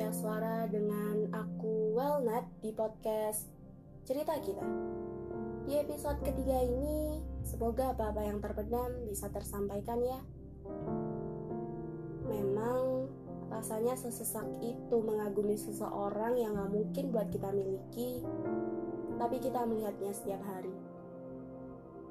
[0.00, 3.46] Koyak Suara dengan aku Wellnut di podcast
[4.08, 4.64] Cerita Kita.
[5.68, 10.18] Di episode ketiga ini, semoga apa-apa yang terpendam bisa tersampaikan ya.
[12.26, 13.12] Memang
[13.54, 18.26] rasanya sesesak itu mengagumi seseorang yang gak mungkin buat kita miliki,
[19.14, 20.74] tapi kita melihatnya setiap hari.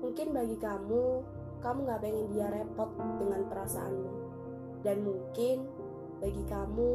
[0.00, 1.04] Mungkin bagi kamu,
[1.60, 2.88] kamu gak pengen dia repot
[3.20, 4.21] dengan perasaanmu.
[4.82, 5.66] Dan mungkin
[6.18, 6.90] bagi kamu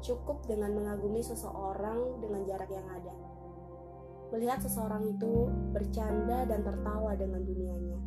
[0.00, 3.14] cukup dengan mengagumi seseorang dengan jarak yang ada.
[4.30, 7.98] Melihat seseorang itu bercanda dan tertawa dengan dunianya.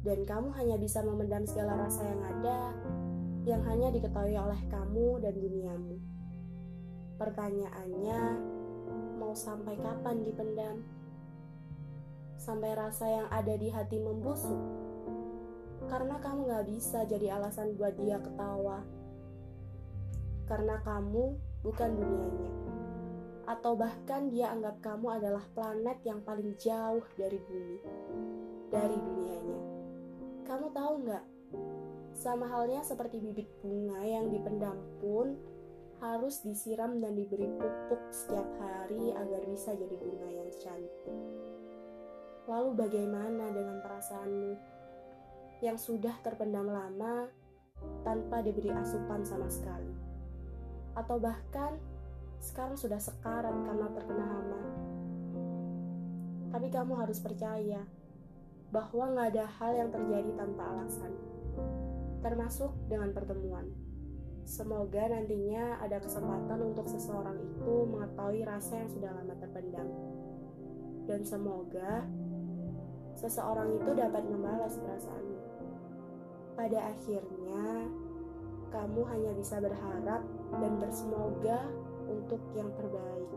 [0.00, 2.72] Dan kamu hanya bisa memendam segala rasa yang ada
[3.44, 5.96] yang hanya diketahui oleh kamu dan duniamu.
[7.20, 8.20] Pertanyaannya,
[9.20, 10.76] mau sampai kapan dipendam?
[12.40, 14.56] Sampai rasa yang ada di hati membusuk
[15.90, 18.86] karena kamu gak bisa jadi alasan buat dia ketawa.
[20.46, 21.34] Karena kamu
[21.66, 22.52] bukan dunianya.
[23.50, 27.78] Atau bahkan dia anggap kamu adalah planet yang paling jauh dari bumi.
[28.70, 29.60] Dari dunianya.
[30.46, 31.24] Kamu tahu gak?
[32.14, 35.34] Sama halnya seperti bibit bunga yang dipendam pun
[35.98, 41.14] harus disiram dan diberi pupuk setiap hari agar bisa jadi bunga yang cantik.
[42.46, 44.79] Lalu bagaimana dengan perasaanmu?
[45.60, 47.28] Yang sudah terpendam lama
[48.04, 49.92] tanpa diberi asupan sama sekali.
[50.96, 51.76] Atau bahkan
[52.40, 54.62] sekarang sudah sekarat karena terkena hama.
[56.50, 57.84] Tapi kamu harus percaya
[58.72, 61.12] bahwa nggak ada hal yang terjadi tanpa alasan,
[62.24, 63.68] termasuk dengan pertemuan.
[64.48, 69.88] Semoga nantinya ada kesempatan untuk seseorang itu mengetahui rasa yang sudah lama terpendam.
[71.06, 72.06] Dan semoga
[73.20, 75.38] seseorang itu dapat membalas perasaanmu.
[76.56, 77.84] Pada akhirnya,
[78.72, 80.24] kamu hanya bisa berharap
[80.56, 81.68] dan bersemoga
[82.08, 83.28] untuk yang terbaik.